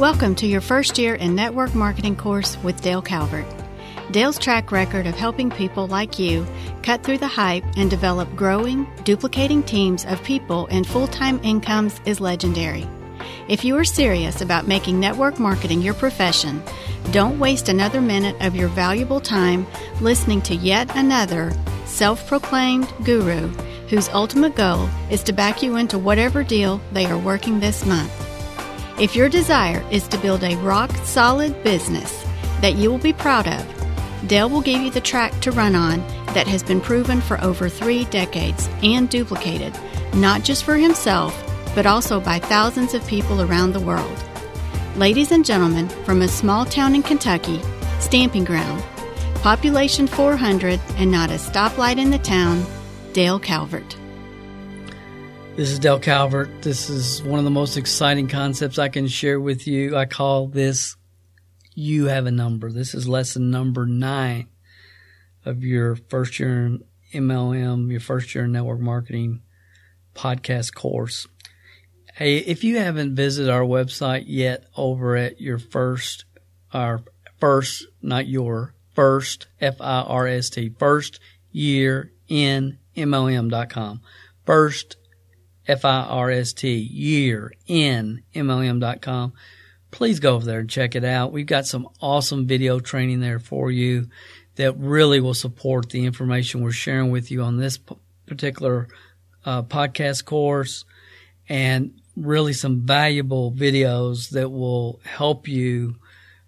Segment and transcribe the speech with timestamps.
[0.00, 3.44] Welcome to your first year in network marketing course with Dale Calvert.
[4.12, 6.46] Dale's track record of helping people like you
[6.82, 12.00] cut through the hype and develop growing, duplicating teams of people and full time incomes
[12.06, 12.88] is legendary.
[13.46, 16.62] If you are serious about making network marketing your profession,
[17.10, 19.66] don't waste another minute of your valuable time
[20.00, 21.52] listening to yet another
[21.84, 23.48] self proclaimed guru
[23.90, 28.29] whose ultimate goal is to back you into whatever deal they are working this month.
[29.00, 32.22] If your desire is to build a rock solid business
[32.60, 36.00] that you will be proud of, Dale will give you the track to run on
[36.34, 39.74] that has been proven for over three decades and duplicated,
[40.12, 41.34] not just for himself,
[41.74, 44.22] but also by thousands of people around the world.
[44.96, 47.58] Ladies and gentlemen, from a small town in Kentucky,
[48.00, 48.84] Stamping Ground,
[49.36, 52.66] population 400 and not a stoplight in the town,
[53.14, 53.96] Dale Calvert.
[55.60, 56.62] This is Dale Calvert.
[56.62, 59.94] This is one of the most exciting concepts I can share with you.
[59.94, 60.96] I call this
[61.74, 62.72] You Have a Number.
[62.72, 64.48] This is lesson number nine
[65.44, 69.42] of your first year in MLM, your first year in network marketing
[70.14, 71.26] podcast course.
[72.14, 76.24] Hey, if you haven't visited our website yet over at your first,
[76.72, 77.02] our
[77.38, 81.20] first, not your first, F-I-R-S-T, first
[81.52, 84.00] year in MLM.com.
[84.46, 84.96] First
[85.66, 89.32] F-I-R-S-T, year in MLM.com.
[89.90, 91.32] Please go over there and check it out.
[91.32, 94.08] We've got some awesome video training there for you
[94.56, 97.78] that really will support the information we're sharing with you on this
[98.26, 98.88] particular
[99.44, 100.84] uh, podcast course
[101.48, 105.96] and really some valuable videos that will help you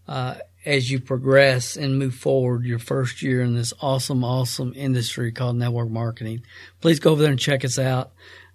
[0.07, 5.33] uh, as you progress and move forward your first year in this awesome, awesome industry
[5.33, 6.43] called network marketing.
[6.81, 8.13] Please go over there and check us out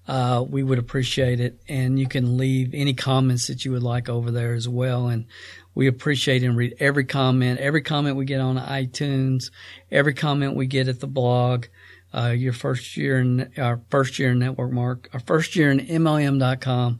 [0.07, 1.59] uh, we would appreciate it.
[1.67, 5.07] And you can leave any comments that you would like over there as well.
[5.07, 5.25] And
[5.75, 9.51] we appreciate and read every comment, every comment we get on iTunes,
[9.91, 11.65] every comment we get at the blog.
[12.13, 15.79] Uh, your first year in our first year in network mark, our first year in
[15.79, 16.99] MLM.com.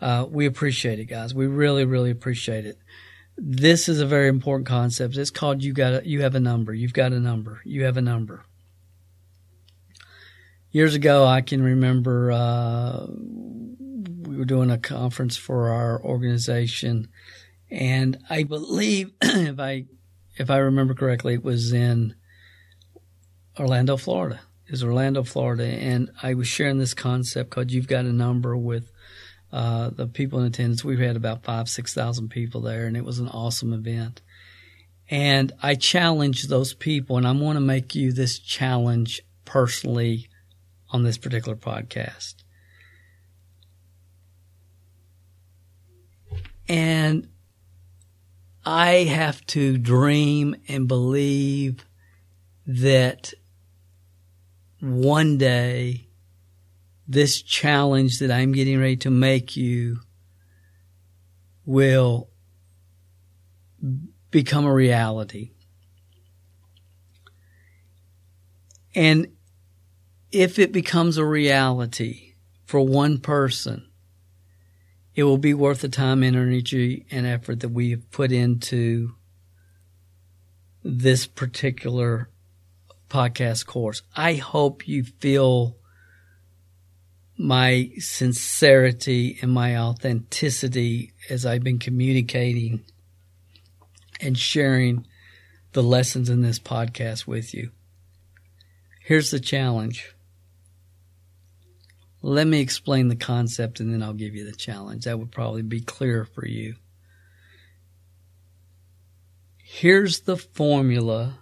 [0.00, 1.32] Uh, we appreciate it, guys.
[1.32, 2.76] We really, really appreciate it.
[3.38, 5.16] This is a very important concept.
[5.16, 6.74] It's called you got you have a number.
[6.74, 7.60] You've got a number.
[7.64, 8.44] You have a number
[10.70, 17.08] years ago, I can remember uh, we were doing a conference for our organization,
[17.70, 19.86] and I believe if I
[20.36, 22.14] if I remember correctly, it was in
[23.58, 24.40] Orlando, Florida.
[24.66, 28.56] It was Orlando, Florida, and I was sharing this concept called "You've Got a Number"
[28.56, 28.90] with
[29.52, 30.84] uh, the people in attendance.
[30.84, 34.22] We had about five, six thousand people there, and it was an awesome event.
[35.12, 40.29] And I challenged those people, and I want to make you this challenge personally
[40.92, 42.34] on this particular podcast.
[46.68, 47.28] And
[48.64, 51.84] I have to dream and believe
[52.66, 53.32] that
[54.80, 56.06] one day
[57.08, 59.98] this challenge that I'm getting ready to make you
[61.64, 62.30] will
[64.30, 65.50] become a reality.
[68.94, 69.28] And
[70.32, 73.86] if it becomes a reality for one person,
[75.14, 79.14] it will be worth the time, and energy, and effort that we have put into
[80.82, 82.30] this particular
[83.08, 84.02] podcast course.
[84.16, 85.76] I hope you feel
[87.36, 92.84] my sincerity and my authenticity as I've been communicating
[94.20, 95.06] and sharing
[95.72, 97.70] the lessons in this podcast with you.
[99.00, 100.14] Here's the challenge.
[102.22, 105.04] Let me explain the concept and then I'll give you the challenge.
[105.04, 106.74] That would probably be clearer for you.
[109.56, 111.38] Here's the formula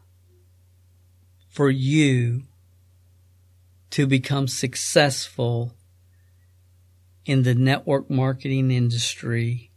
[1.48, 2.42] for you
[3.90, 5.74] to become successful
[7.24, 9.72] in the network marketing industry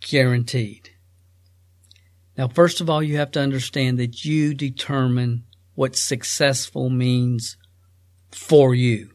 [0.00, 0.90] guaranteed.
[2.36, 5.44] Now, first of all, you have to understand that you determine
[5.74, 7.56] what successful means
[8.30, 9.13] for you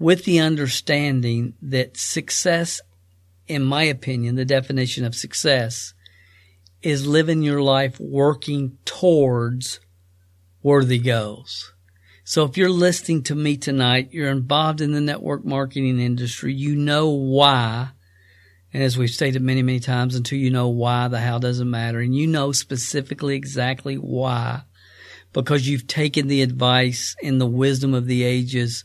[0.00, 2.80] with the understanding that success,
[3.46, 5.92] in my opinion, the definition of success
[6.82, 9.78] is living your life working towards
[10.62, 11.74] worthy goals.
[12.24, 16.76] So if you're listening to me tonight, you're involved in the network marketing industry, you
[16.76, 17.90] know why.
[18.72, 22.00] And as we've stated many, many times, until you know why, the how doesn't matter.
[22.00, 24.62] And you know specifically exactly why,
[25.34, 28.84] because you've taken the advice and the wisdom of the ages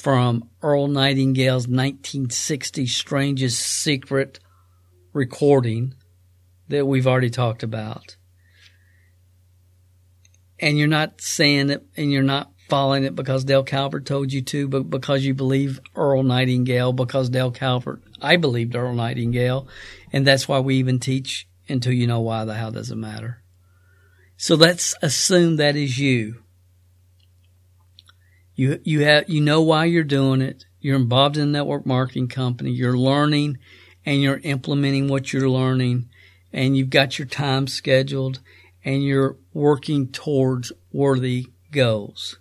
[0.00, 4.38] from Earl Nightingale's 1960 Strangest Secret
[5.12, 5.94] recording
[6.68, 8.16] that we've already talked about,
[10.58, 14.40] and you're not saying it and you're not following it because Dale Calvert told you
[14.40, 19.68] to, but because you believe Earl Nightingale, because Dale Calvert, I believed Earl Nightingale,
[20.14, 23.42] and that's why we even teach until you know why the how doesn't matter.
[24.38, 26.42] So let's assume that is you.
[28.60, 30.66] You you have you know why you're doing it.
[30.80, 32.72] You're involved in a network marketing company.
[32.72, 33.56] You're learning
[34.04, 36.10] and you're implementing what you're learning
[36.52, 38.40] and you've got your time scheduled
[38.84, 42.38] and you're working towards worthy goals.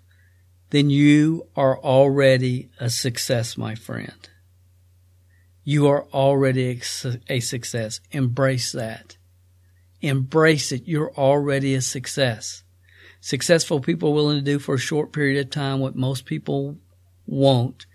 [0.71, 4.29] Then you are already a success, my friend.
[5.63, 6.81] You are already
[7.29, 8.01] a success.
[8.11, 9.15] Embrace that.
[10.01, 10.85] Embrace it.
[10.85, 12.63] You're already a success.
[13.21, 16.77] Successful people are willing to do for a short period of time what most people
[17.25, 17.85] won't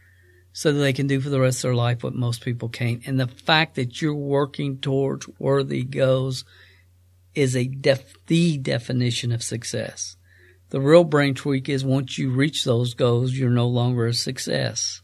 [0.53, 3.07] so that they can do for the rest of their life what most people can't.
[3.07, 6.45] And the fact that you're working towards worthy goals
[7.35, 10.17] is a def- the definition of success.
[10.71, 15.03] The real brain tweak is once you reach those goals, you're no longer a success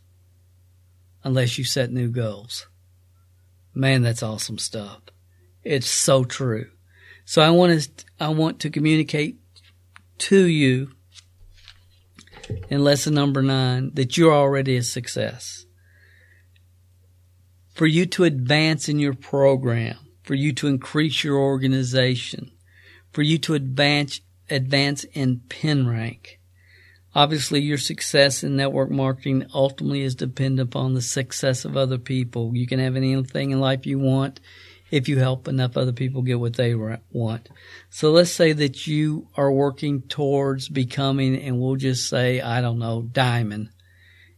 [1.25, 2.69] unless you set new goals.
[3.75, 5.01] Man, that's awesome stuff.
[5.65, 6.71] It's so true.
[7.25, 9.40] So I want to, I want to communicate
[10.21, 10.93] to you
[12.69, 15.67] in lesson number nine that you're already a success.
[17.75, 22.53] For you to advance in your program, for you to increase your organization,
[23.13, 24.21] for you to advance,
[24.51, 26.39] advance in pin rank.
[27.15, 32.55] Obviously, your success in network marketing ultimately is dependent upon the success of other people.
[32.55, 34.39] You can have anything in life you want
[34.91, 37.49] if you help enough other people get what they want.
[37.91, 42.79] So let's say that you are working towards becoming, and we'll just say, I don't
[42.79, 43.71] know, diamond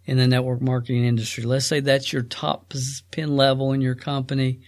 [0.04, 1.44] in the network marketing industry.
[1.44, 2.72] Let's say that's your top
[3.10, 4.60] pin level in your company.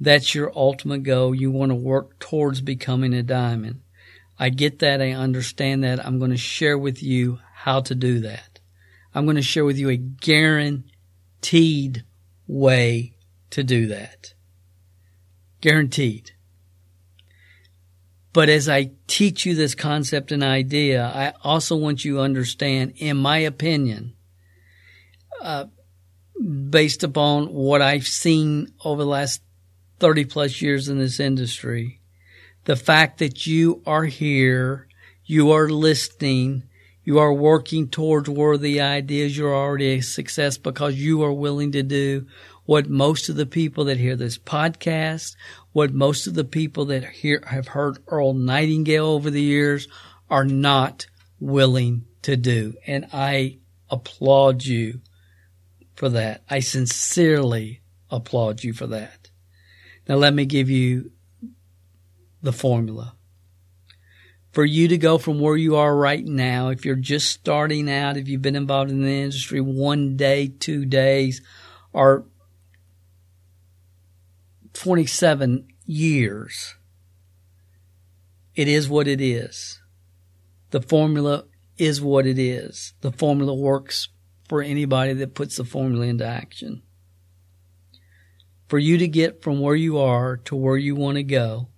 [0.00, 1.34] That's your ultimate goal.
[1.34, 3.80] You want to work towards becoming a diamond.
[4.38, 5.00] I get that.
[5.00, 6.04] I understand that.
[6.04, 8.60] I'm going to share with you how to do that.
[9.14, 10.84] I'm going to share with you a guaranteed
[12.46, 13.14] way
[13.50, 14.33] to do that.
[15.64, 16.32] Guaranteed.
[18.34, 22.92] But as I teach you this concept and idea, I also want you to understand,
[22.98, 24.12] in my opinion,
[25.40, 25.64] uh,
[26.68, 29.40] based upon what I've seen over the last
[30.00, 32.02] 30 plus years in this industry,
[32.64, 34.86] the fact that you are here,
[35.24, 36.64] you are listening,
[37.04, 41.82] you are working towards worthy ideas, you're already a success because you are willing to
[41.82, 42.26] do
[42.66, 45.36] what most of the people that hear this podcast,
[45.72, 49.88] what most of the people that hear, have heard Earl Nightingale over the years
[50.30, 51.06] are not
[51.38, 52.74] willing to do.
[52.86, 53.58] And I
[53.90, 55.00] applaud you
[55.94, 56.42] for that.
[56.48, 59.30] I sincerely applaud you for that.
[60.08, 61.12] Now let me give you
[62.42, 63.14] the formula.
[64.52, 68.16] For you to go from where you are right now, if you're just starting out,
[68.16, 71.42] if you've been involved in the industry one day, two days,
[71.92, 72.26] or
[74.74, 76.74] 27 years.
[78.54, 79.80] It is what it is.
[80.70, 81.44] The formula
[81.76, 82.94] is what it is.
[83.00, 84.08] The formula works
[84.48, 86.82] for anybody that puts the formula into action.
[88.68, 91.68] For you to get from where you are to where you want to go,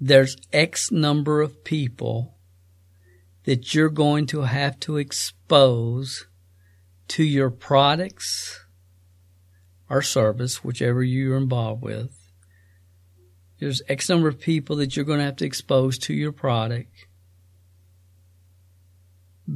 [0.00, 2.34] there's X number of people
[3.44, 6.26] that you're going to have to expose
[7.08, 8.63] to your products,
[9.88, 12.18] or service, whichever you're involved with.
[13.58, 17.06] There's X number of people that you're going to have to expose to your product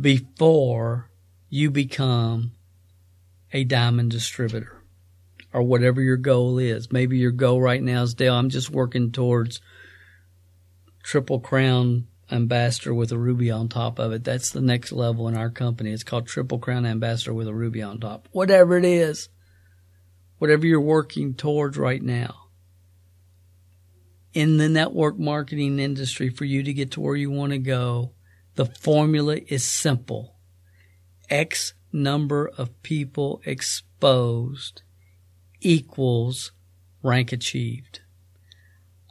[0.00, 1.10] before
[1.48, 2.52] you become
[3.52, 4.82] a diamond distributor
[5.52, 6.92] or whatever your goal is.
[6.92, 9.60] Maybe your goal right now is Dale, I'm just working towards
[11.02, 14.24] triple crown ambassador with a ruby on top of it.
[14.24, 15.92] That's the next level in our company.
[15.92, 18.28] It's called triple crown ambassador with a ruby on top.
[18.32, 19.30] Whatever it is
[20.38, 22.48] whatever you're working towards right now
[24.38, 28.12] in the network marketing industry for you to get to where you want to go,
[28.54, 30.36] the formula is simple.
[31.30, 34.82] X number of people exposed
[35.60, 36.52] equals
[37.02, 38.00] rank achieved.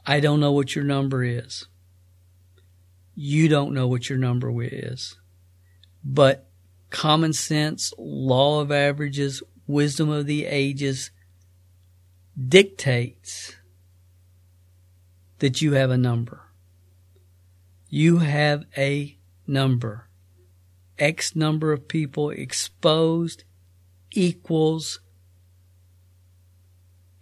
[0.06, 1.66] I don't know what your number is.
[3.14, 5.18] You don't know what your number is.
[6.02, 6.48] But
[6.90, 11.10] common sense, law of averages, wisdom of the ages
[12.46, 13.56] dictates
[15.38, 16.42] that you have a number.
[17.88, 19.16] You have a
[19.46, 20.08] number.
[20.98, 23.44] X number of people exposed
[24.12, 25.00] equals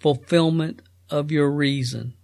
[0.00, 2.14] fulfillment of your reason.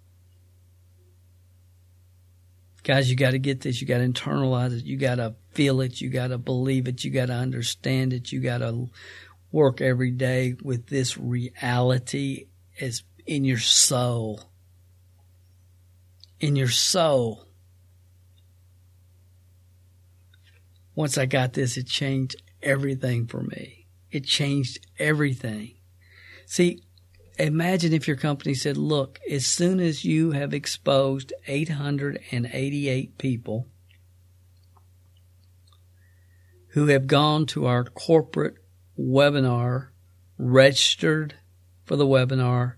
[2.82, 3.80] Guys, you got to get this.
[3.80, 4.84] You got to internalize it.
[4.84, 6.00] You got to feel it.
[6.00, 7.04] You got to believe it.
[7.04, 8.32] You got to understand it.
[8.32, 8.90] You got to
[9.52, 12.46] work every day with this reality
[12.82, 14.50] as in your soul.
[16.40, 17.46] In your soul.
[20.94, 23.86] Once I got this, it changed everything for me.
[24.10, 25.76] It changed everything.
[26.44, 26.82] See,
[27.38, 33.68] imagine if your company said, look, as soon as you have exposed 888 people
[36.70, 38.56] who have gone to our corporate
[38.98, 39.90] webinar,
[40.36, 41.36] registered
[41.84, 42.74] for the webinar,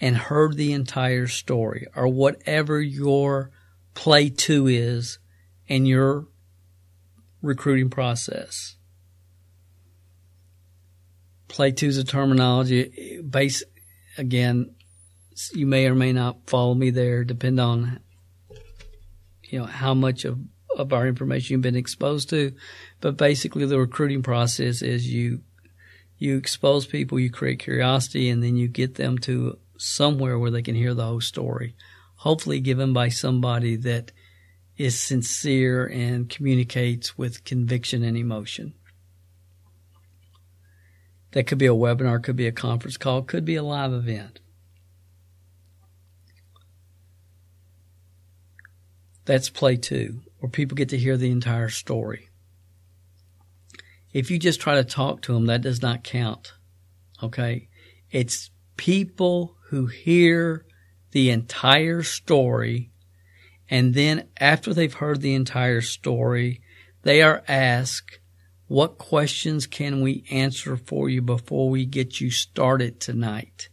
[0.00, 3.50] and heard the entire story, or whatever your
[3.94, 5.18] play two is
[5.66, 6.28] in your
[7.42, 8.76] recruiting process.
[11.48, 13.20] Play two is a terminology.
[13.28, 13.64] Base
[14.16, 14.74] again,
[15.52, 18.00] you may or may not follow me there, depend on
[19.44, 20.38] you know how much of
[20.76, 22.52] of our information you've been exposed to.
[23.00, 25.40] But basically, the recruiting process is you
[26.18, 30.62] you expose people, you create curiosity, and then you get them to somewhere where they
[30.62, 31.74] can hear the whole story.
[32.16, 34.10] Hopefully, given by somebody that
[34.78, 38.72] is sincere and communicates with conviction and emotion.
[41.32, 44.40] That could be a webinar, could be a conference call, could be a live event.
[49.24, 52.27] That's play two, where people get to hear the entire story.
[54.18, 56.52] If you just try to talk to them, that does not count.
[57.22, 57.68] Okay?
[58.10, 60.66] It's people who hear
[61.12, 62.90] the entire story
[63.70, 66.62] and then after they've heard the entire story,
[67.02, 68.18] they are asked,
[68.66, 73.68] what questions can we answer for you before we get you started tonight?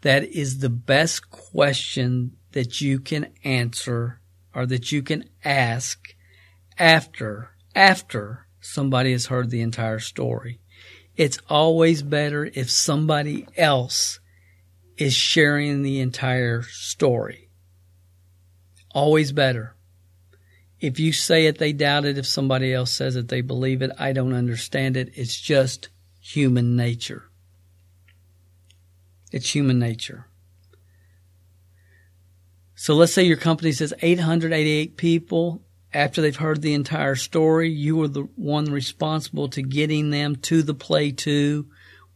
[0.00, 4.20] That is the best question that you can answer
[4.54, 6.14] or that you can ask
[6.78, 10.60] after, after somebody has heard the entire story.
[11.16, 14.20] It's always better if somebody else
[14.96, 17.50] is sharing the entire story.
[18.94, 19.74] Always better.
[20.80, 22.18] If you say it, they doubt it.
[22.18, 23.90] If somebody else says it, they believe it.
[23.98, 25.12] I don't understand it.
[25.14, 25.88] It's just
[26.20, 27.24] human nature.
[29.32, 30.26] It's human nature.
[32.74, 35.62] So let's say your company says 888 people.
[35.94, 40.62] After they've heard the entire story, you were the one responsible to getting them to
[40.62, 41.66] the play two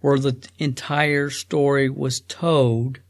[0.00, 3.00] where the entire story was told.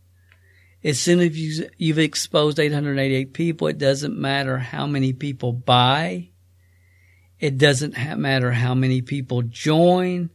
[0.82, 6.30] As soon as you, you've exposed 888 people, it doesn't matter how many people buy.
[7.38, 10.30] It doesn't matter how many people join.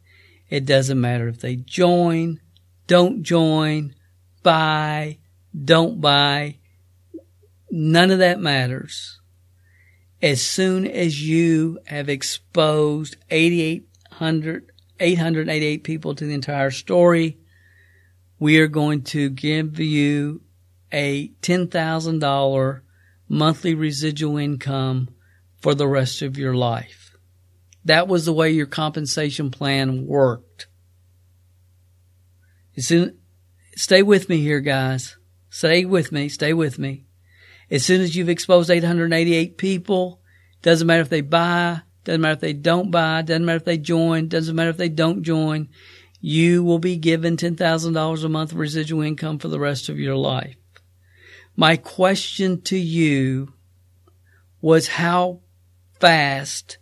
[0.49, 2.41] It doesn't matter if they join,
[2.85, 3.95] don't join,
[4.43, 5.19] buy,
[5.55, 6.57] don't buy.
[7.69, 9.20] None of that matters.
[10.21, 17.39] As soon as you have exposed 8,800, 888 people to the entire story,
[18.37, 20.41] we are going to give you
[20.91, 22.81] a $10,000
[23.27, 25.09] monthly residual income
[25.57, 27.15] for the rest of your life.
[27.85, 30.67] That was the way your compensation plan worked.
[32.77, 33.17] Soon,
[33.75, 35.17] stay with me here, guys.
[35.49, 36.29] Stay with me.
[36.29, 37.05] Stay with me.
[37.71, 40.19] As soon as you've exposed 888 people,
[40.61, 43.77] doesn't matter if they buy, doesn't matter if they don't buy, doesn't matter if they
[43.77, 45.69] join, doesn't matter if they don't join,
[46.19, 50.55] you will be given $10,000 a month residual income for the rest of your life.
[51.55, 53.53] My question to you
[54.59, 55.39] was how
[55.99, 56.77] fast,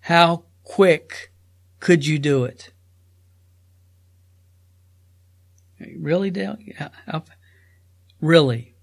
[0.00, 1.32] how quick
[1.78, 2.72] could you do it?
[5.96, 6.58] Really, Dale?
[8.20, 8.74] Really?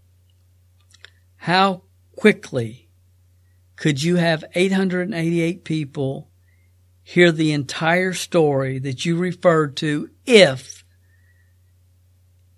[1.46, 1.84] How
[2.16, 2.90] quickly
[3.76, 6.32] could you have 888 people
[7.04, 10.84] hear the entire story that you referred to if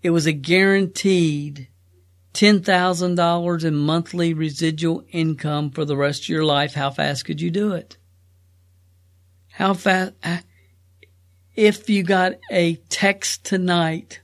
[0.02, 1.68] it was a guaranteed
[2.34, 6.74] $10,000 in monthly residual income for the rest of your life?
[6.74, 7.98] How fast could you do it?
[9.50, 10.14] How fast?
[10.24, 10.38] Uh,
[11.58, 14.22] if you got a text tonight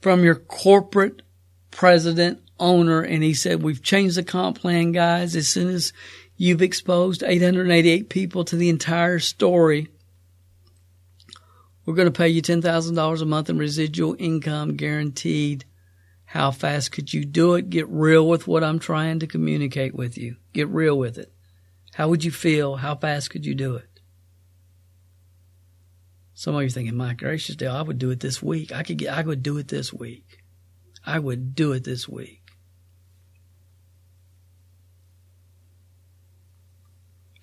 [0.00, 1.22] from your corporate
[1.80, 5.34] president owner and he said, we've changed the comp plan, guys.
[5.34, 5.94] As soon as
[6.36, 9.88] you've exposed 888 people to the entire story,
[11.86, 15.64] we're going to pay you $10,000 a month in residual income guaranteed.
[16.26, 17.70] How fast could you do it?
[17.70, 20.36] Get real with what I'm trying to communicate with you.
[20.52, 21.32] Get real with it.
[21.94, 22.76] How would you feel?
[22.76, 23.88] How fast could you do it?
[26.34, 28.70] Some of you thinking, my gracious Dale, I would do it this week.
[28.70, 30.39] I could get, I would do it this week.
[31.04, 32.40] I would do it this week.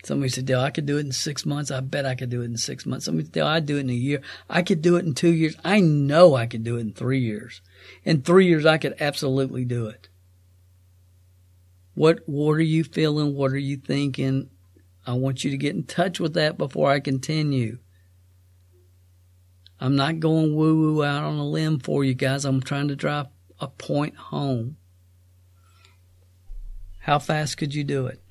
[0.08, 1.70] Somebody said, Dale, I could do it in six months.
[1.70, 3.06] I bet I could do it in six months.
[3.06, 4.22] Somebody said, Dale, I'd do it in a year.
[4.50, 5.58] I could do it in two years.
[5.66, 7.62] I know I could do it in three years.
[8.06, 10.08] In three years, I could absolutely do it.
[11.94, 13.36] What, what are you feeling?
[13.36, 14.50] What are you thinking?
[15.06, 17.80] I want you to get in touch with that before I continue.
[19.80, 22.46] I'm not going woo woo out on a limb for you guys.
[22.46, 23.28] I'm trying to drive
[23.60, 24.78] a point home.
[27.00, 28.22] How fast could you do it?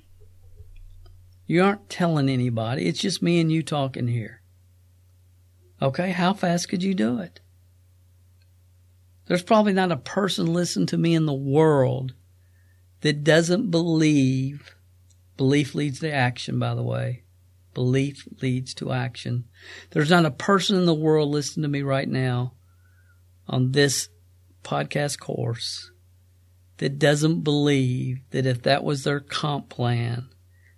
[1.46, 2.86] You aren't telling anybody.
[2.86, 4.42] It's just me and you talking here.
[5.80, 7.40] Okay, how fast could you do it?
[9.26, 12.14] There's probably not a person listening to me in the world
[13.00, 14.74] that doesn't believe.
[15.36, 17.24] Belief leads to action, by the way.
[17.74, 19.44] Belief leads to action.
[19.90, 22.54] There's not a person in the world listening to me right now
[23.48, 24.08] on this
[24.66, 25.92] podcast course
[26.78, 30.28] that doesn't believe that if that was their comp plan,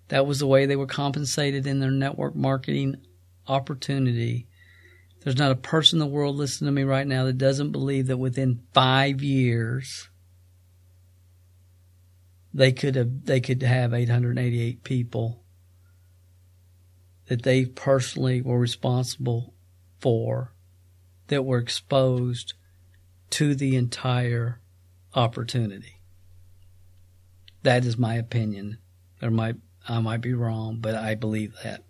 [0.09, 2.97] that was the way they were compensated in their network marketing
[3.47, 4.47] opportunity.
[5.21, 8.07] There's not a person in the world listening to me right now that doesn't believe
[8.07, 10.09] that within five years
[12.55, 15.45] they could have they could have 888 people
[17.27, 19.55] that they personally were responsible
[20.01, 20.55] for
[21.27, 22.55] that were exposed
[23.31, 24.61] to the entire
[25.15, 26.01] opportunity.
[27.63, 28.79] That is my opinion.
[29.21, 29.57] There might
[29.89, 31.83] I might be wrong, but I believe that.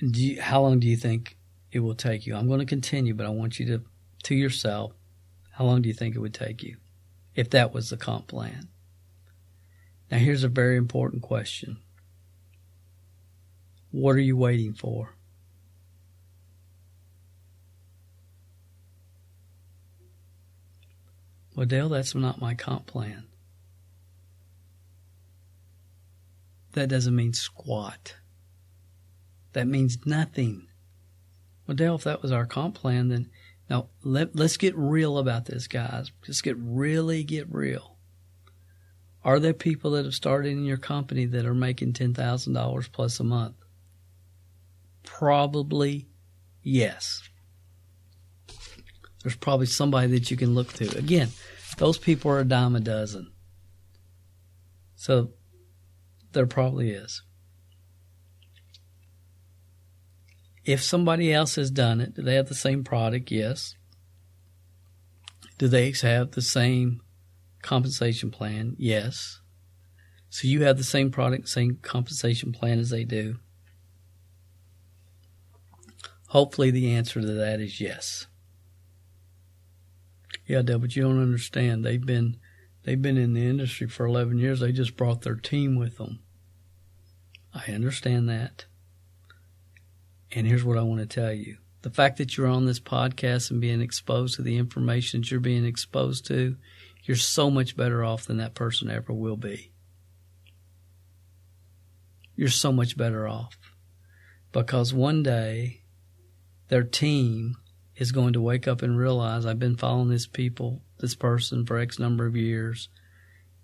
[0.00, 1.36] You, how long do you think
[1.72, 2.36] it will take you?
[2.36, 3.82] I'm going to continue, but I want you to,
[4.24, 4.92] to yourself,
[5.52, 6.76] how long do you think it would take you
[7.34, 8.68] if that was the comp plan?
[10.10, 11.78] Now, here's a very important question
[13.90, 15.16] What are you waiting for?
[21.54, 23.24] Well, Dale, that's not my comp plan.
[26.74, 28.16] that doesn't mean squat.
[29.52, 30.68] That means nothing.
[31.66, 33.30] Well, Dale, if that was our comp plan, then
[33.70, 36.12] now let, let's get real about this, guys.
[36.26, 37.96] Let's get really get real.
[39.24, 43.24] Are there people that have started in your company that are making $10,000 plus a
[43.24, 43.56] month?
[45.02, 46.08] Probably
[46.62, 47.22] yes.
[49.24, 50.98] There's probably somebody that you can look to.
[50.98, 51.30] Again,
[51.78, 53.32] those people are a dime a dozen.
[54.96, 55.30] So
[56.32, 57.22] there probably is.
[60.66, 63.30] If somebody else has done it, do they have the same product?
[63.30, 63.74] Yes.
[65.56, 67.00] Do they have the same
[67.62, 68.76] compensation plan?
[68.78, 69.40] Yes.
[70.28, 73.38] So you have the same product, same compensation plan as they do.
[76.28, 78.26] Hopefully, the answer to that is yes.
[80.46, 81.84] Yeah, Dale, but you don't understand.
[81.84, 82.38] They've been
[82.84, 84.60] they've been in the industry for 11 years.
[84.60, 86.20] They just brought their team with them.
[87.54, 88.66] I understand that.
[90.32, 93.50] And here's what I want to tell you the fact that you're on this podcast
[93.50, 96.56] and being exposed to the information that you're being exposed to,
[97.02, 99.70] you're so much better off than that person ever will be.
[102.34, 103.58] You're so much better off
[104.50, 105.82] because one day
[106.68, 107.56] their team
[107.96, 111.78] is going to wake up and realize I've been following this people, this person for
[111.78, 112.88] X number of years,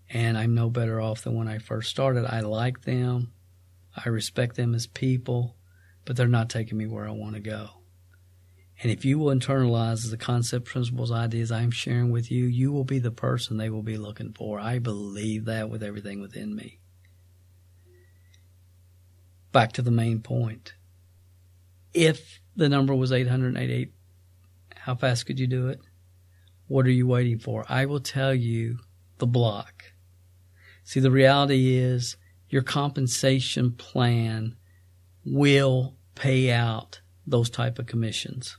[0.08, 2.24] and I'm no better off than when I first started.
[2.26, 3.32] I like them.
[3.94, 5.56] I respect them as people,
[6.04, 7.70] but they're not taking me where I want to go.
[8.82, 12.84] And if you will internalize the concept, principles, ideas I'm sharing with you, you will
[12.84, 14.58] be the person they will be looking for.
[14.58, 16.78] I believe that with everything within me.
[19.52, 20.74] Back to the main point.
[21.92, 23.92] If the number was 888,
[24.80, 25.80] how fast could you do it?
[26.66, 27.64] What are you waiting for?
[27.68, 28.78] I will tell you
[29.18, 29.92] the block.
[30.84, 32.16] See, the reality is
[32.48, 34.56] your compensation plan
[35.24, 38.56] will pay out those type of commissions.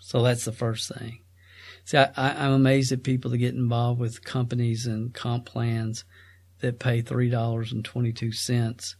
[0.00, 1.20] So that's the first thing.
[1.84, 6.04] See, I, am amazed at people that get involved with companies and comp plans
[6.60, 8.96] that pay three dollars and twenty two cents.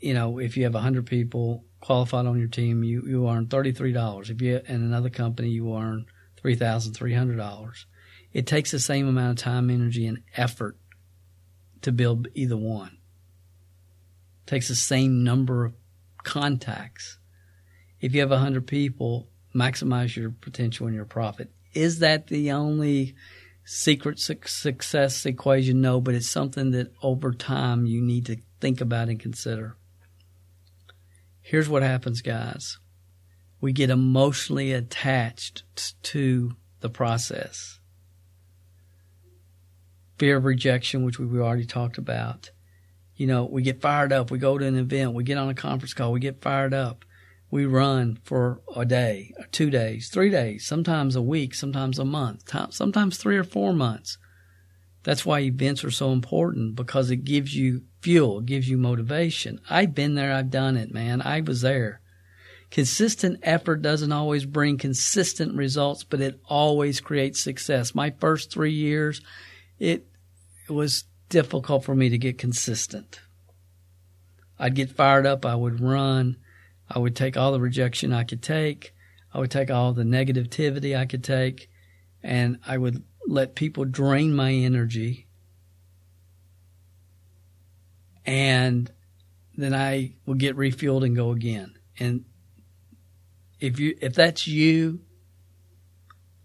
[0.00, 3.72] You know, if you have hundred people qualified on your team, you you earn thirty
[3.72, 4.30] three dollars.
[4.30, 7.86] If you in another company, you earn three thousand three hundred dollars.
[8.32, 10.76] It takes the same amount of time, energy, and effort
[11.82, 12.98] to build either one.
[14.46, 15.74] It takes the same number of
[16.24, 17.18] contacts.
[18.00, 21.50] If you have 100 people, maximize your potential and your profit.
[21.74, 23.14] Is that the only
[23.64, 25.80] secret success equation?
[25.80, 29.76] No, but it's something that over time you need to think about and consider.
[31.48, 32.76] Here's what happens, guys.
[33.58, 35.62] We get emotionally attached
[36.02, 37.80] to the process.
[40.18, 42.50] Fear of rejection, which we already talked about.
[43.16, 44.30] You know, we get fired up.
[44.30, 45.14] We go to an event.
[45.14, 46.12] We get on a conference call.
[46.12, 47.06] We get fired up.
[47.50, 52.42] We run for a day, two days, three days, sometimes a week, sometimes a month,
[52.74, 54.18] sometimes three or four months.
[55.04, 59.60] That's why events are so important because it gives you fuel, gives you motivation.
[59.70, 61.22] I've been there, I've done it, man.
[61.22, 62.00] I was there.
[62.70, 67.94] Consistent effort doesn't always bring consistent results, but it always creates success.
[67.94, 69.22] My first three years,
[69.78, 70.06] it
[70.68, 73.20] was difficult for me to get consistent.
[74.58, 76.36] I'd get fired up, I would run,
[76.90, 78.92] I would take all the rejection I could take,
[79.32, 81.70] I would take all the negativity I could take,
[82.22, 85.26] and I would let people drain my energy.
[88.24, 88.90] And
[89.56, 91.74] then I will get refueled and go again.
[91.98, 92.24] And
[93.60, 95.00] if you if that's you,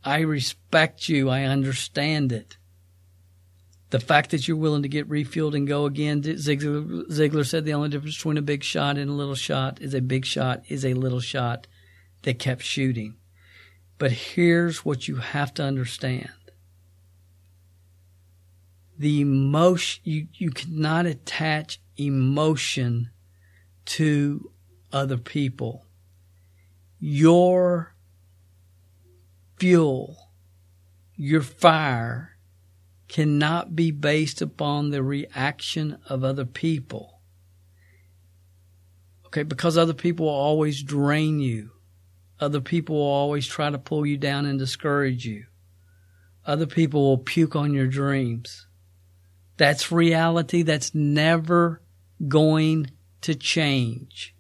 [0.04, 1.30] I respect you.
[1.30, 2.58] I understand it.
[3.92, 7.90] The fact that you're willing to get refueled and go again, Ziglar said the only
[7.90, 10.96] difference between a big shot and a little shot is a big shot is a
[10.96, 11.68] little shot
[12.24, 13.18] that kept shooting.
[14.00, 16.32] But here's what you have to understand
[19.04, 23.10] the emotion you, you cannot attach emotion
[23.86, 24.50] to
[24.94, 25.86] other people.
[27.00, 27.96] Your
[29.58, 30.18] fuel
[31.16, 32.38] your fire
[33.08, 37.20] cannot be based upon the reaction of other people.
[39.26, 41.72] Okay because other people will always drain you.
[42.40, 45.46] Other people will always try to pull you down and discourage you.
[46.46, 48.68] Other people will puke on your dreams
[49.64, 51.82] that's reality that's never
[52.28, 54.36] going to change.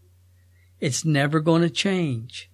[0.81, 2.51] It's never going to change.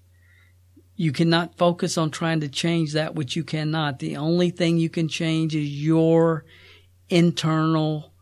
[0.96, 3.98] You cannot focus on trying to change that which you cannot.
[3.98, 6.46] The only thing you can change is your
[7.10, 8.14] internal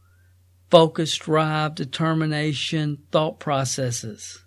[0.71, 4.45] focus, drive, determination, thought processes.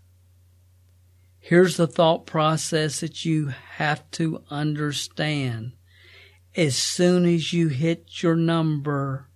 [1.40, 5.72] Here's the thought process that you have to understand.
[6.56, 9.26] As soon as you hit your number,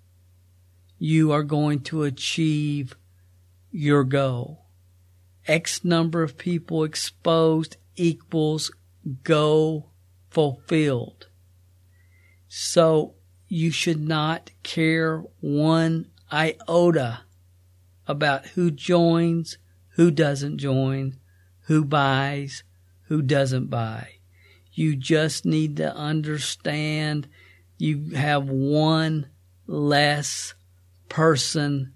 [0.98, 2.96] you are going to achieve
[3.70, 4.66] your goal.
[5.46, 8.70] X number of people exposed equals
[9.22, 9.92] goal
[10.30, 11.28] fulfilled.
[12.48, 13.14] So
[13.48, 17.20] you should not care one iota
[18.06, 19.58] about who joins,
[19.90, 21.18] who doesn't join,
[21.66, 22.62] who buys,
[23.08, 24.08] who doesn't buy.
[24.72, 27.28] You just need to understand
[27.78, 29.28] you have one
[29.66, 30.54] less
[31.14, 31.94] person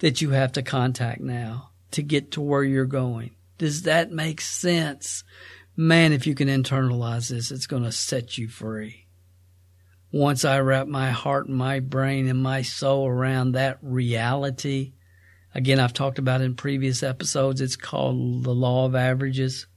[0.00, 3.30] that you have to contact now to get to where you're going.
[3.56, 5.24] Does that make sense?
[5.78, 9.06] Man, if you can internalize this, it's going to set you free.
[10.12, 14.92] Once I wrap my heart and my brain and my soul around that reality,
[15.54, 19.68] again, I've talked about in previous episodes, it's called the law of averages.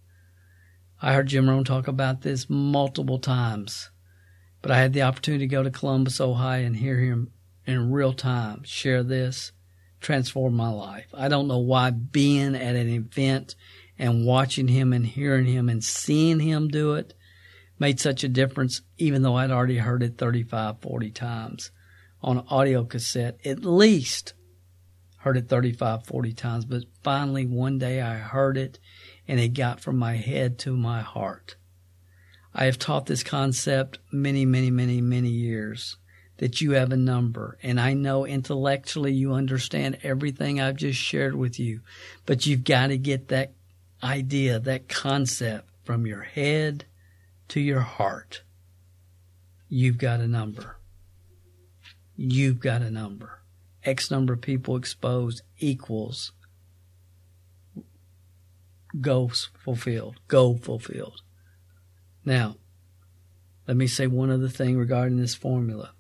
[1.02, 3.92] I heard Jim Rohn talk about this multiple times,
[4.62, 7.32] but I had the opportunity to go to Columbus, Ohio and hear him
[7.66, 9.52] in real time share this
[10.04, 11.08] transformed my life.
[11.14, 13.56] I don't know why being at an event
[13.98, 17.14] and watching him and hearing him and seeing him do it
[17.80, 21.72] made such a difference, even though I'd already heard it 35, 40 times
[22.22, 24.34] on audio cassette, at least
[25.18, 26.66] heard it 35, 40 times.
[26.66, 28.80] But finally, one day I heard it
[29.28, 31.56] and it got from my head to my heart.
[32.54, 35.98] I have taught this concept many, many, many, many years
[36.44, 37.58] that you have a number.
[37.64, 41.80] And I know intellectually you understand everything I've just shared with you,
[42.26, 43.54] but you've got to get that
[44.04, 46.84] idea, that concept from your head
[47.48, 48.44] to your heart.
[49.70, 50.80] You've got a number.
[52.18, 53.40] You've got a number.
[53.86, 56.34] X number of people exposed equals
[59.00, 60.18] goals fulfilled.
[60.28, 61.22] Goal fulfilled.
[62.26, 62.58] Now,
[63.66, 65.94] let me say one other thing regarding this formula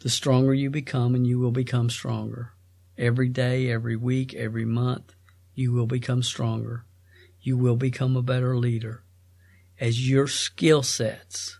[0.00, 2.52] the stronger you become, and you will become stronger.
[2.98, 5.14] Every day, every week, every month,
[5.54, 6.84] you will become stronger.
[7.40, 9.04] You will become a better leader
[9.80, 11.58] as your skill sets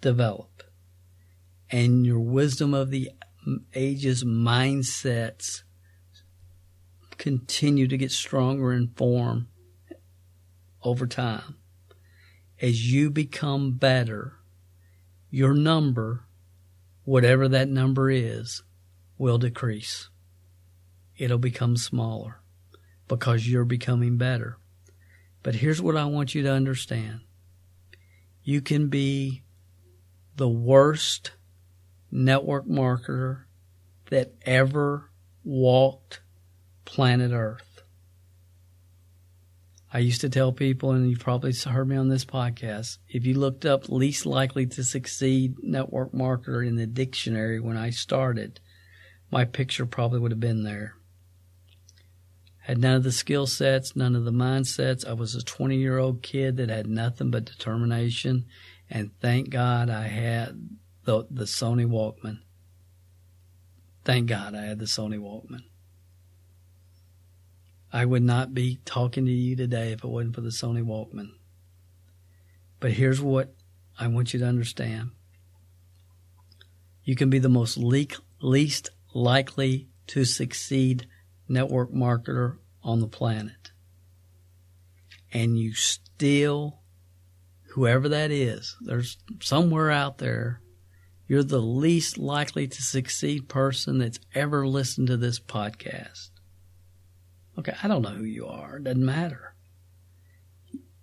[0.00, 0.62] develop
[1.70, 3.10] and your wisdom of the
[3.74, 5.62] ages mindsets
[7.16, 9.48] continue to get stronger in form
[10.82, 11.56] over time.
[12.60, 14.34] As you become better,
[15.30, 16.26] your number
[17.04, 18.62] whatever that number is
[19.18, 20.08] will decrease.
[21.16, 22.42] It'll become smaller.
[23.08, 24.56] because you're becoming better.
[25.42, 27.20] But here's what I want you to understand
[28.42, 29.42] you can be
[30.36, 31.32] the worst
[32.10, 33.42] network marketer
[34.10, 35.10] that ever
[35.44, 36.22] walked
[36.84, 37.71] planet Earth.
[39.94, 43.34] I used to tell people, and you've probably heard me on this podcast, if you
[43.34, 48.58] looked up least likely to succeed network marketer in the dictionary when I started,
[49.30, 50.94] my picture probably would have been there.
[52.60, 55.06] Had none of the skill sets, none of the mindsets.
[55.06, 58.46] I was a 20 year old kid that had nothing but determination.
[58.88, 60.70] And thank God I had
[61.04, 62.38] the, the Sony Walkman.
[64.04, 65.64] Thank God I had the Sony Walkman.
[67.92, 71.32] I would not be talking to you today if it wasn't for the Sony Walkman.
[72.80, 73.54] But here's what
[73.98, 75.10] I want you to understand.
[77.04, 78.06] You can be the most le-
[78.40, 81.06] least likely to succeed
[81.48, 83.72] network marketer on the planet.
[85.32, 86.80] And you still,
[87.72, 90.62] whoever that is, there's somewhere out there,
[91.26, 96.31] you're the least likely to succeed person that's ever listened to this podcast.
[97.62, 98.78] Okay, I don't know who you are.
[98.78, 99.54] It doesn't matter.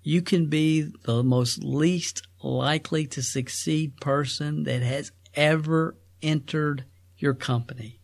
[0.04, 6.84] You can be the most least likely to succeed person that has ever entered
[7.15, 8.02] your company.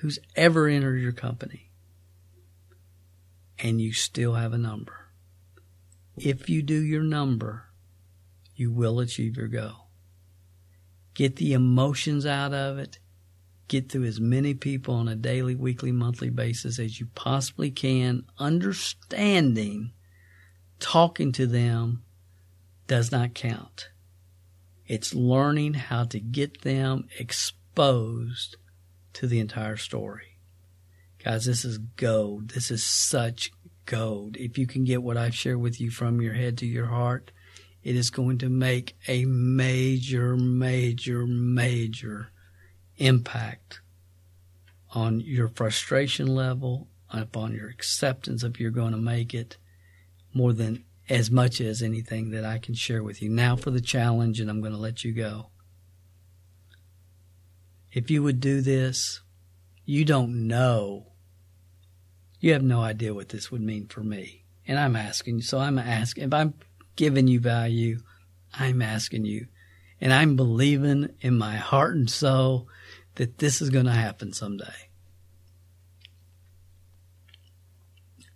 [0.00, 1.70] Who's ever entered your company.
[3.60, 5.12] And you still have a number.
[6.16, 7.66] If you do your number,
[8.56, 9.90] you will achieve your goal.
[11.14, 12.98] Get the emotions out of it
[13.70, 18.24] get through as many people on a daily, weekly, monthly basis as you possibly can,
[18.36, 19.92] understanding
[20.80, 22.02] talking to them
[22.88, 23.90] does not count.
[24.86, 28.56] It's learning how to get them exposed
[29.12, 30.36] to the entire story.
[31.24, 32.50] Guys, this is gold.
[32.50, 33.52] This is such
[33.86, 34.36] gold.
[34.36, 37.30] If you can get what I've shared with you from your head to your heart,
[37.84, 42.32] it is going to make a major, major, major
[42.98, 43.80] impact
[44.92, 49.56] on your frustration level, upon your acceptance of you're going to make it,
[50.32, 53.28] more than as much as anything that I can share with you.
[53.28, 55.50] Now for the challenge, and I'm going to let you go.
[57.92, 59.20] If you would do this,
[59.84, 61.06] you don't know.
[62.38, 64.44] You have no idea what this would mean for me.
[64.66, 65.42] And I'm asking you.
[65.42, 66.54] So I'm asking, if I'm
[66.94, 67.98] giving you value,
[68.54, 69.48] I'm asking you.
[70.00, 72.68] And I'm believing in my heart and soul
[73.20, 74.88] that this is going to happen someday.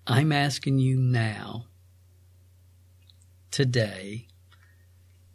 [0.06, 1.68] I'm asking you now,
[3.50, 4.28] today,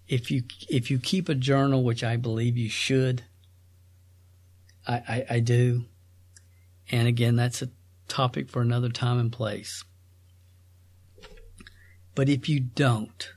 [0.08, 3.24] if you if you keep a journal, which I believe you should,
[4.88, 5.86] I, I, I do,
[6.92, 7.72] and again, that's a
[8.08, 9.84] topic for another time and place.
[12.14, 13.32] But if you don't,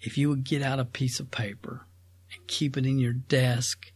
[0.00, 1.86] if you would get out a piece of paper
[2.34, 3.91] and keep it in your desk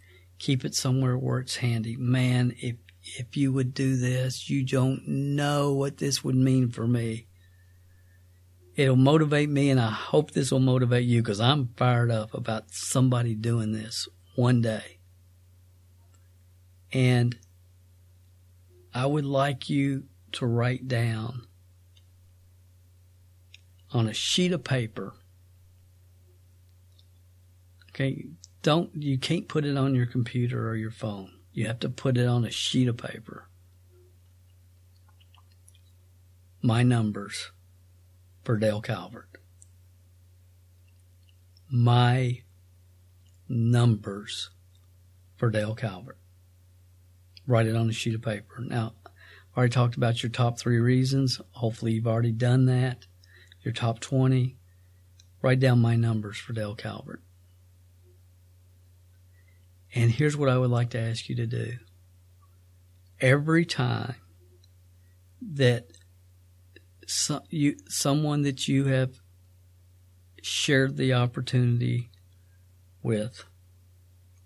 [0.46, 1.96] keep it somewhere where it's handy.
[1.96, 2.76] Man, if
[3.18, 7.26] if you would do this, you don't know what this would mean for me.
[8.76, 12.70] It'll motivate me, and I hope this will motivate you because I'm fired up about
[12.70, 14.98] somebody doing this one day.
[16.92, 17.36] And
[18.94, 21.46] I would like you to write down
[23.92, 25.14] on a sheet of paper.
[27.90, 28.26] Okay,
[28.66, 31.30] don't you can't put it on your computer or your phone.
[31.52, 33.48] You have to put it on a sheet of paper.
[36.60, 37.52] My numbers
[38.42, 39.38] for Dale Calvert.
[41.70, 42.42] My
[43.48, 44.50] numbers
[45.36, 46.18] for Dale Calvert.
[47.46, 48.56] Write it on a sheet of paper.
[48.58, 48.94] Now,
[49.54, 51.40] I already talked about your top three reasons.
[51.52, 53.06] Hopefully, you've already done that.
[53.62, 54.56] Your top 20.
[55.40, 57.22] Write down my numbers for Dale Calvert.
[59.96, 61.72] And here's what I would like to ask you to do.
[63.18, 64.16] Every time
[65.40, 65.86] that
[67.48, 69.14] you, someone that you have
[70.42, 72.10] shared the opportunity
[73.02, 73.44] with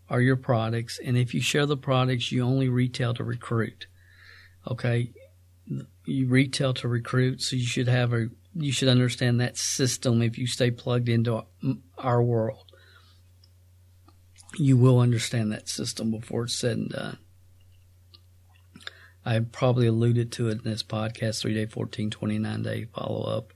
[0.08, 3.88] are your products, and if you share the products, you only retail to recruit.
[4.70, 5.12] Okay,
[6.04, 10.38] you retail to recruit, so you should have a you should understand that system if
[10.38, 11.44] you stay plugged into
[11.98, 12.69] our world
[14.60, 17.18] you will understand that system before it's said and done.
[19.24, 23.52] I probably alluded to it in this podcast, three day, 14, 29 day follow up.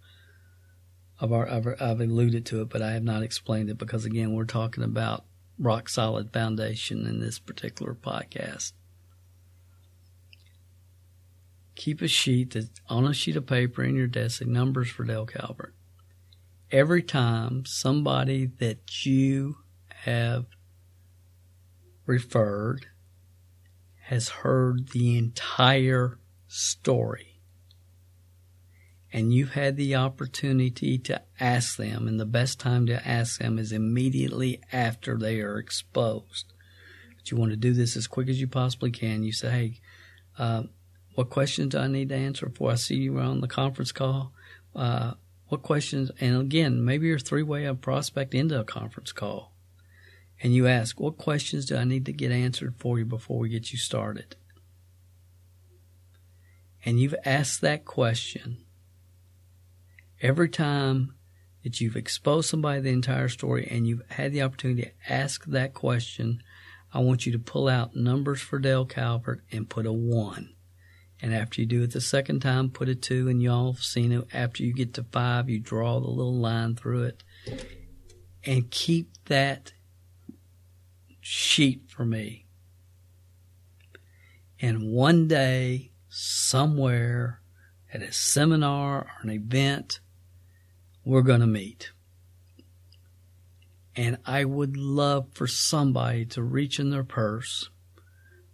[1.20, 4.44] I've, I've, I've alluded to it, but I have not explained it because, again, we're
[4.44, 5.24] talking about
[5.58, 8.72] rock solid foundation in this particular podcast.
[11.74, 15.04] keep a sheet that's on a sheet of paper in your desk, say numbers for
[15.04, 15.74] Dale Calvert.
[16.70, 19.58] Every time somebody that you
[20.02, 20.46] have
[22.06, 22.86] referred
[24.04, 27.34] has heard the entire story
[29.14, 33.60] and you've had the opportunity to ask them, and the best time to ask them
[33.60, 36.52] is immediately after they are exposed.
[37.16, 39.22] But you want to do this as quick as you possibly can.
[39.22, 39.80] You say, hey,
[40.36, 40.64] uh,
[41.14, 44.32] what questions do I need to answer before I see you on the conference call?
[44.74, 45.12] Uh,
[45.46, 46.10] what questions?
[46.20, 49.53] And again, maybe you're three way a prospect into a conference call.
[50.44, 53.48] And you ask, what questions do I need to get answered for you before we
[53.48, 54.36] get you started?
[56.84, 58.58] And you've asked that question
[60.20, 61.14] every time
[61.62, 65.72] that you've exposed somebody the entire story and you've had the opportunity to ask that
[65.72, 66.42] question,
[66.92, 70.54] I want you to pull out numbers for Dale Calvert and put a one.
[71.22, 74.12] And after you do it the second time, put a two, and y'all have seen
[74.12, 74.28] it.
[74.34, 77.24] After you get to five, you draw the little line through it.
[78.44, 79.72] And keep that
[81.26, 82.44] sheet for me.
[84.60, 87.40] And one day, somewhere,
[87.92, 90.00] at a seminar or an event,
[91.02, 91.92] we're going to meet.
[93.96, 97.70] And I would love for somebody to reach in their purse,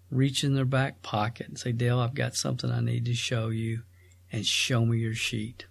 [0.08, 3.48] reach in their back pocket, and say, Dale, I've got something I need to show
[3.48, 3.82] you,
[4.30, 5.66] and show me your sheet.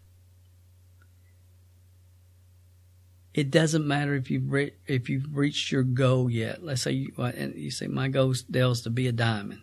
[3.33, 6.63] It doesn't matter if you've re- if you've reached your goal yet.
[6.63, 9.61] Let's say you, and you say my goal, Dale, is to be a diamond.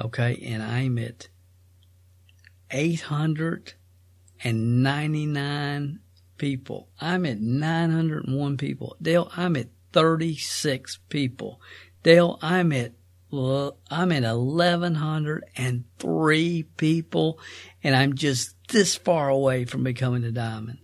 [0.00, 1.28] Okay, and I'm at
[2.70, 3.74] eight hundred
[4.42, 6.00] and ninety nine
[6.42, 6.88] people.
[7.00, 8.96] I'm at 901 people.
[9.00, 11.60] Dale, I'm at 36 people.
[12.02, 12.94] Dale, I'm at
[13.32, 17.38] I'm at 1103 people
[17.82, 20.80] and I'm just this far away from becoming a diamond.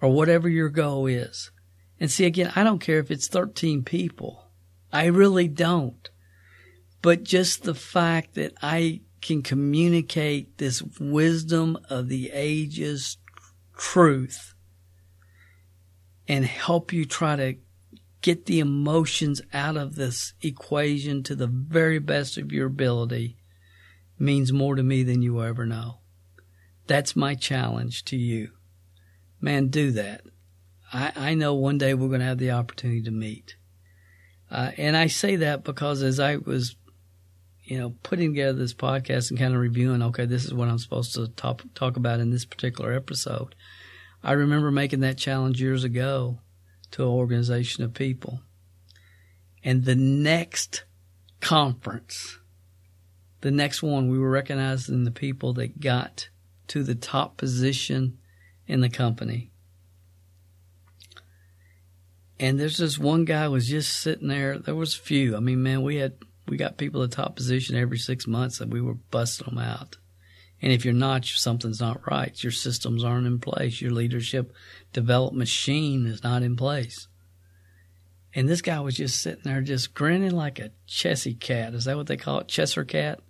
[0.00, 1.50] Or whatever your goal is.
[2.00, 4.44] And see again, I don't care if it's 13 people.
[4.92, 6.08] I really don't.
[7.02, 13.18] But just the fact that I can communicate this wisdom of the ages
[13.76, 14.54] truth
[16.26, 17.56] and help you try to
[18.20, 23.36] get the emotions out of this equation to the very best of your ability
[24.18, 26.00] means more to me than you ever know.
[26.86, 28.50] That's my challenge to you.
[29.40, 30.22] Man, do that.
[30.92, 33.56] I, I know one day we're going to have the opportunity to meet.
[34.50, 36.76] Uh, and I say that because as I was,
[37.64, 40.78] you know, putting together this podcast and kind of reviewing, okay, this is what I'm
[40.78, 43.54] supposed to talk, talk about in this particular episode.
[44.22, 46.38] I remember making that challenge years ago
[46.92, 48.40] to an organization of people.
[49.62, 50.84] And the next
[51.40, 52.38] conference,
[53.42, 56.28] the next one, we were recognizing the people that got
[56.68, 58.18] to the top position
[58.68, 59.50] in the company.
[62.38, 64.58] And there's this one guy was just sitting there.
[64.58, 65.36] There was a few.
[65.36, 68.72] I mean, man, we had we got people at top position every six months, and
[68.72, 69.96] we were busting them out.
[70.62, 72.40] And if you're not, something's not right.
[72.42, 73.80] Your systems aren't in place.
[73.80, 74.52] Your leadership
[74.92, 77.08] development machine is not in place.
[78.34, 81.74] And this guy was just sitting there, just grinning like a Chessy cat.
[81.74, 82.48] Is that what they call it?
[82.48, 83.20] Chesser cat?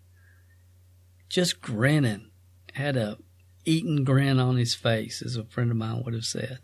[1.28, 2.30] Just grinning.
[2.72, 3.18] Had a
[3.68, 6.58] eaten grin on his face, as a friend of mine would have said.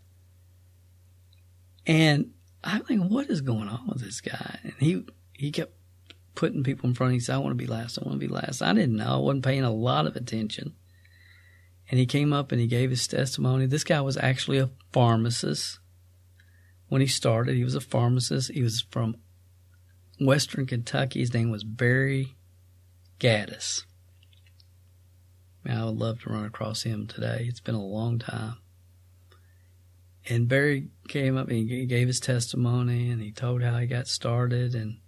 [1.87, 2.31] And
[2.63, 4.59] I'm thinking, what is going on with this guy?
[4.63, 5.75] And he he kept
[6.35, 7.15] putting people in front of.
[7.15, 7.99] He said, I want to be last.
[7.99, 8.63] I want to be last.
[8.63, 9.15] I didn't know.
[9.15, 10.75] I wasn't paying a lot of attention.
[11.91, 13.67] And he came up and he gave his testimony.
[13.67, 15.79] This guy was actually a pharmacist.
[16.89, 18.51] When he started, he was a pharmacist.
[18.51, 19.17] He was from
[20.19, 21.21] Western Kentucky.
[21.21, 22.35] His name was Barry
[23.21, 23.85] Gaddis.
[25.65, 27.47] Man, I would love to run across him today.
[27.49, 28.57] It's been a long time.
[30.29, 34.07] And Barry came up and he gave his testimony and he told how he got
[34.07, 34.99] started and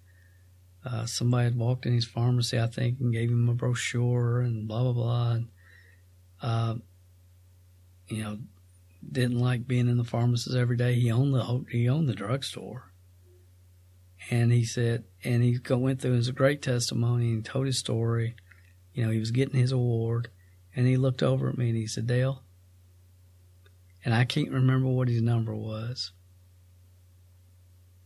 [0.84, 4.68] uh, somebody had walked in his pharmacy, I think, and gave him a brochure and
[4.68, 5.30] blah blah blah.
[5.32, 5.48] And,
[6.40, 6.74] uh,
[8.08, 8.38] you know,
[9.10, 10.94] didn't like being in the pharmacist every day.
[10.94, 12.92] He owned the he owned the drugstore,
[14.30, 18.36] and he said, and he went through his great testimony and told his story.
[18.92, 20.30] You know, he was getting his award,
[20.76, 22.42] and he looked over at me and he said, Dale,
[24.04, 26.12] and I can't remember what his number was,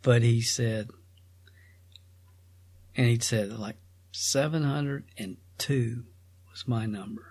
[0.01, 0.89] but he said,
[2.97, 3.77] and he said like
[4.13, 6.05] 702
[6.51, 7.27] was my number.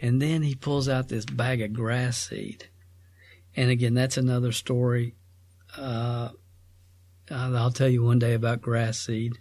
[0.00, 2.68] And then he pulls out this bag of grass seed.
[3.54, 5.16] And again, that's another story.
[5.76, 6.30] Uh,
[7.30, 9.38] I'll tell you one day about grass seed.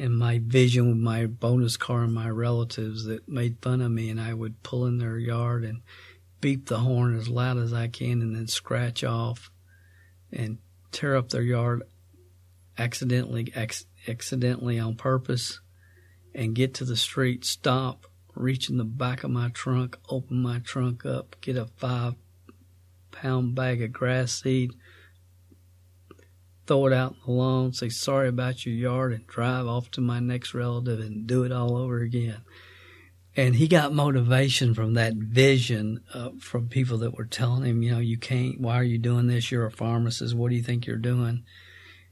[0.00, 4.08] In my vision with my bonus car and my relatives that made fun of me
[4.08, 5.82] and I would pull in their yard and
[6.40, 9.50] beep the horn as loud as I can and then scratch off
[10.32, 10.56] and
[10.90, 11.82] tear up their yard
[12.78, 15.60] accidentally ac- accidentally on purpose
[16.34, 20.60] and get to the street stop reach in the back of my trunk open my
[20.60, 22.14] trunk up get a five
[23.12, 24.72] pound bag of grass seed
[26.70, 30.00] throw it out in the lawn, say sorry about your yard, and drive off to
[30.00, 32.42] my next relative and do it all over again.
[33.36, 37.90] And he got motivation from that vision uh, from people that were telling him, you
[37.90, 39.50] know, you can't, why are you doing this?
[39.50, 40.36] You're a pharmacist.
[40.36, 41.42] What do you think you're doing?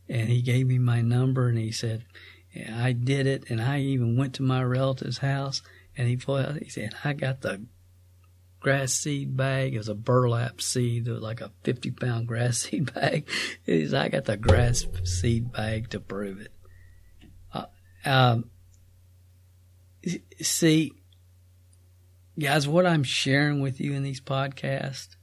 [0.09, 2.05] And he gave me my number and he said,
[2.53, 3.45] yeah, I did it.
[3.49, 5.63] And I even went to my relative's house
[5.97, 7.65] and he, he said, I got the
[8.61, 9.75] grass seed bag.
[9.75, 11.07] It was a burlap seed.
[11.07, 13.29] It was like a 50 pound grass seed bag.
[13.67, 16.53] Said, I got the grass seed bag to prove it.
[17.53, 17.67] Uh,
[18.05, 18.51] um,
[20.41, 20.93] see,
[22.39, 25.17] guys, what I'm sharing with you in these podcasts,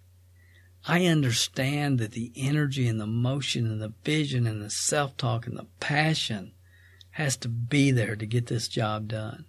[0.87, 5.47] I understand that the energy and the motion and the vision and the self talk
[5.47, 6.53] and the passion
[7.11, 9.45] has to be there to get this job done.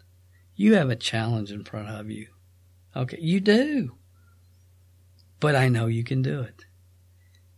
[0.55, 2.29] You have a challenge in front of you.
[2.97, 3.93] Okay, you do.
[5.39, 6.65] But I know you can do it.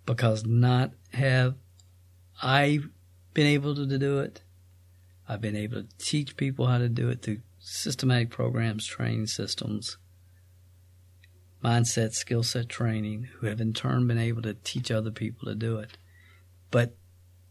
[0.05, 1.55] Because not have
[2.43, 2.81] I
[3.35, 4.43] been able to do it.
[5.29, 9.99] I've been able to teach people how to do it through systematic programs, training systems,
[11.63, 15.55] mindset, skill set training, who have in turn been able to teach other people to
[15.55, 15.99] do it.
[16.71, 16.97] But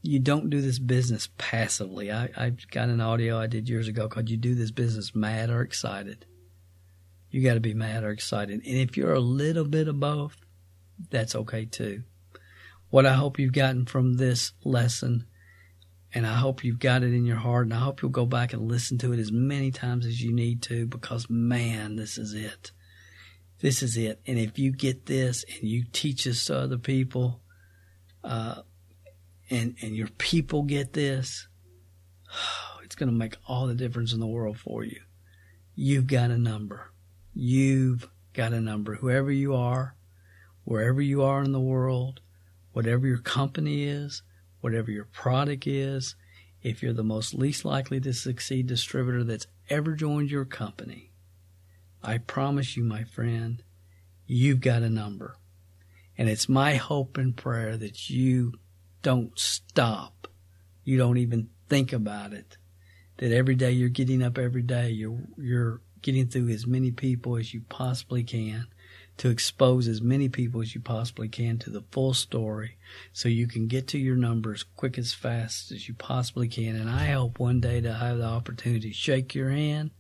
[0.02, 2.12] you don't do this business passively.
[2.12, 5.50] I, I got an audio I did years ago called You Do This Business Mad
[5.50, 6.26] or Excited
[7.30, 8.62] you got to be mad or excited.
[8.66, 10.38] And if you're a little bit of both,
[11.10, 12.04] that's okay too.
[12.90, 15.26] What I hope you've gotten from this lesson,
[16.14, 18.54] and I hope you've got it in your heart, and I hope you'll go back
[18.54, 22.34] and listen to it as many times as you need to because, man, this is
[22.34, 22.72] it.
[23.60, 24.22] This is it.
[24.26, 27.42] And if you get this and you teach this to other people,
[28.24, 28.62] uh,
[29.50, 31.48] and, and your people get this,
[32.84, 35.02] it's going to make all the difference in the world for you.
[35.76, 36.92] You've got a number.
[37.40, 38.96] You've got a number.
[38.96, 39.96] Whoever you are,
[40.64, 42.20] wherever you are in the world,
[42.72, 44.24] whatever your company is,
[44.60, 46.16] whatever your product is,
[46.64, 51.12] if you're the most least likely to succeed distributor that's ever joined your company,
[52.02, 53.62] I promise you, my friend,
[54.26, 55.38] you've got a number.
[56.18, 58.54] And it's my hope and prayer that you
[59.04, 60.28] don't stop.
[60.84, 62.58] You don't even think about it.
[63.18, 67.36] That every day you're getting up every day, you're, you're getting through as many people
[67.38, 68.68] as you possibly can
[69.18, 72.78] to expose as many people as you possibly can to the full story
[73.14, 76.76] so you can get to your numbers quick as fast as you possibly can.
[76.76, 79.92] And I hope one day to have the opportunity to shake your hand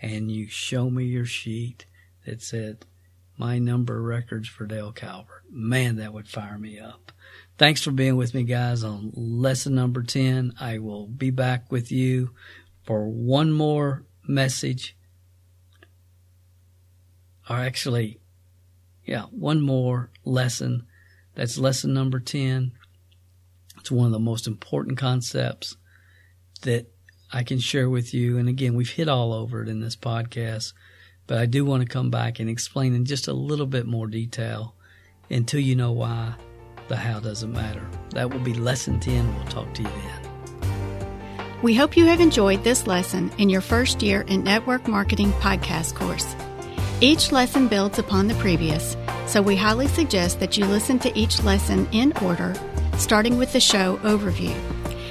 [0.00, 1.86] and you show me your sheet
[2.26, 2.84] that said
[3.38, 5.44] my number records for Dale Calvert.
[5.50, 7.12] Man, that would fire me up.
[7.56, 10.54] Thanks for being with me, guys, on lesson number 10.
[10.60, 12.30] I will be back with you
[12.84, 14.96] for one more message
[17.48, 18.20] or actually,
[19.04, 20.86] yeah, one more lesson.
[21.34, 22.72] That's lesson number 10.
[23.78, 25.76] It's one of the most important concepts
[26.62, 26.86] that
[27.32, 28.38] I can share with you.
[28.38, 30.72] And again, we've hit all over it in this podcast,
[31.26, 34.06] but I do want to come back and explain in just a little bit more
[34.06, 34.74] detail
[35.30, 36.34] until you know why
[36.88, 37.86] the how doesn't matter.
[38.10, 39.34] That will be lesson 10.
[39.34, 40.32] We'll talk to you then.
[41.62, 45.94] We hope you have enjoyed this lesson in your first year in Network Marketing Podcast
[45.94, 46.34] course.
[47.02, 48.96] Each lesson builds upon the previous,
[49.26, 52.54] so we highly suggest that you listen to each lesson in order,
[52.96, 54.54] starting with the show overview.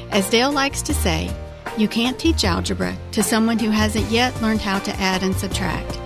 [0.09, 1.29] As Dale likes to say,
[1.77, 5.99] you can't teach algebra to someone who hasn't yet learned how to add and subtract.